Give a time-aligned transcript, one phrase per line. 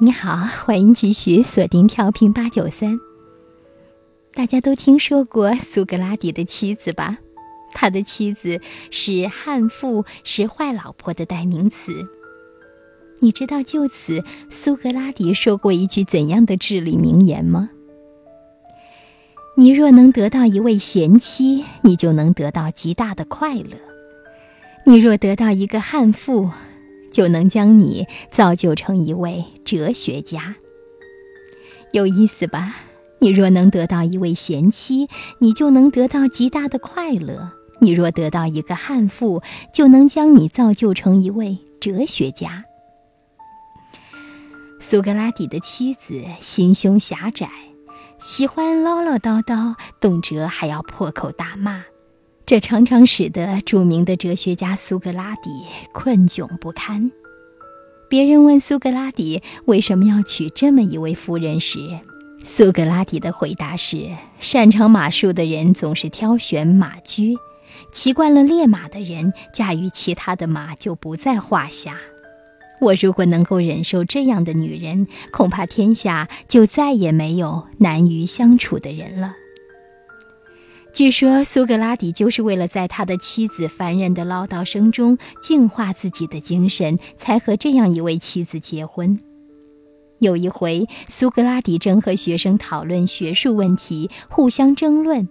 [0.00, 3.00] 你好，欢迎继续锁定调频八九三。
[4.32, 7.18] 大家都听说过苏格拉底的妻子吧？
[7.74, 8.60] 他的妻子
[8.92, 11.90] 是悍妇，是坏老婆的代名词。
[13.18, 17.68] 你知道就此苏格拉底说过一句怎样的至理名言吗？
[19.56, 23.78] 你若能得到一位贤妻，你就能得到极大的快乐；
[24.86, 26.52] 你若得到一个悍妇，
[27.12, 30.56] 就能将你造就成一位哲学家，
[31.92, 32.74] 有意思吧？
[33.18, 35.08] 你若能得到一位贤妻，
[35.40, 39.42] 你就能得到极大的快乐；你若得到一个悍妇，
[39.74, 42.64] 就能将你造就成一位哲学家。
[44.80, 47.50] 苏格拉底的妻子心胸狭窄，
[48.18, 51.84] 喜欢唠唠叨叨，动辄还要破口大骂。
[52.46, 55.50] 这常常使得著名的哲学家苏格拉底
[55.92, 57.12] 困窘不堪。
[58.08, 61.78] 别人问苏格拉底为什么要娶这么一位夫人时，
[62.42, 67.36] 苏格拉底的回答是：擅长马术的人总是挑选马驹，
[67.92, 71.98] 骑惯了烈马的人驾驭其他的马就不在话下。
[72.80, 79.34] 我如果能够忍受这样的女人，恐怕天下就再也没有难于相处的人了。
[80.92, 89.20] 据说苏格拉底就是为了在他的妻子烦人的唠叨声中净化自己的精神，才和这样一位妻子结婚。
[90.18, 95.28] 有一回，苏格拉底正和学生讨论学术问题，互相争论。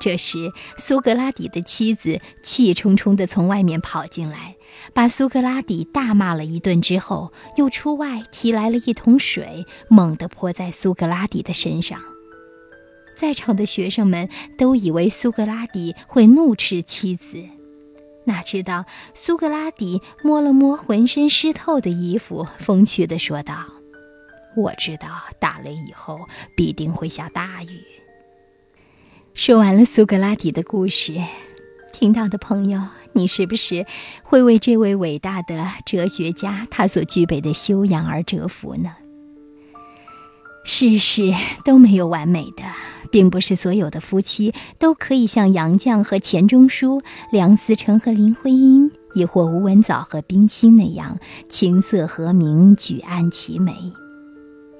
[0.00, 4.56] 这时，苏格拉底的妻子气冲冲地从外面跑进来，
[4.92, 11.98] 把苏格拉底大骂了一顿之后，又出外提来了一桶水，猛地泼在苏格拉底的身上。
[13.18, 17.42] 在场的学生们都以为苏格拉底会怒斥妻子，
[18.26, 23.66] 哪知道苏格拉底摸了摸浑身湿透的衣服，风趣地说道
[24.56, 25.08] ：“我知道
[25.40, 27.82] 打雷以后必定会下大雨。”
[29.34, 31.20] 说完了苏格拉底的故事，
[31.92, 32.80] 听到的朋友，
[33.14, 33.84] 你是不是
[34.22, 38.94] 会为这位伟大的哲学家他所具备的修养而折服呢？
[40.64, 41.34] 世事
[41.64, 42.62] 都没有完美的。
[43.10, 47.00] 并不是所有的夫妻都可以像杨绛和钱钟书、
[47.32, 51.18] 梁思成和林徽因，亦或吴文藻和冰心那样
[51.48, 53.74] 琴瑟和鸣、举案齐眉。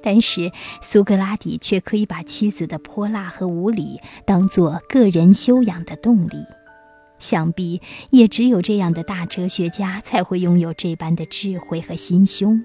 [0.03, 6.45] 但是苏格拉底却可以把妻子的泼辣和无礼当做个人修养的动力。
[7.19, 7.81] 想必
[8.11, 12.65] 也只有这样的大哲学家才会拥有这般的智慧和心胸。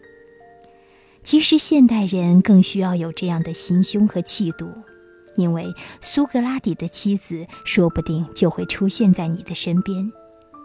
[1.23, 4.69] 其实现代人更需要有这样的心胸和气度。
[5.35, 10.11] 因为苏格拉底的妻子说不定就会出现在你的身边，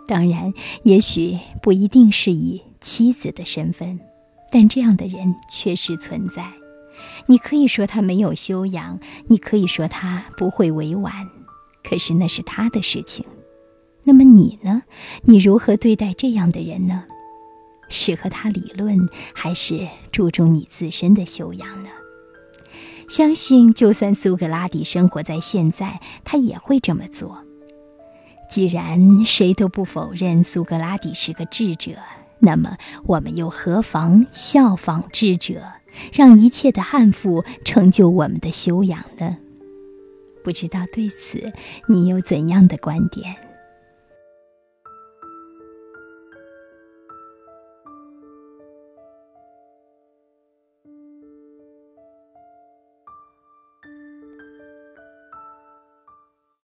[0.07, 0.53] 当然，
[0.83, 3.99] 也许不一定是以妻子的身份，
[4.51, 6.53] 但这样的人确实存在。
[7.27, 8.99] 你可以说他没有修养，
[9.29, 11.13] 你可以说他不会委婉，
[11.85, 13.25] 可是那是他的事情。
[14.05, 14.83] 那么你呢？
[15.23, 17.05] 你如何对待这样的人呢？
[17.91, 21.89] 是和他理论，还是注重你自身的修养呢？
[23.09, 27.39] 相信，就算苏格拉底生活在现在，他也会这么做。
[28.51, 31.93] 既然谁都不否认苏格拉底是个智者，
[32.39, 32.77] 那么
[33.07, 35.63] 我们又何妨效仿智者，
[36.13, 39.39] 让一切的悍妇成就我们的修养呢？
[40.45, 41.53] 不知道对此
[41.89, 43.37] 你有怎样的观点？